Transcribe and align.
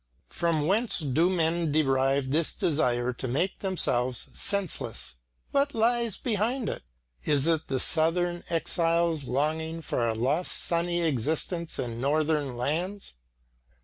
From 0.31 0.65
whence 0.65 0.97
do 0.97 1.29
men 1.29 1.71
derive 1.71 2.31
this 2.31 2.53
desire 2.53 3.13
to 3.13 3.27
make 3.27 3.59
themselves 3.59 4.31
senseless? 4.33 5.17
What 5.51 5.75
lies 5.75 6.17
behind 6.17 6.69
it? 6.69 6.81
Is 7.23 7.45
it 7.45 7.67
the 7.67 7.79
southern 7.79 8.41
exile's 8.49 9.25
longing 9.25 9.79
for 9.83 10.07
a 10.09 10.15
lost 10.15 10.53
sunny 10.53 11.03
existence 11.03 11.77
in 11.77 12.01
northern 12.01 12.57
lands? 12.57 13.13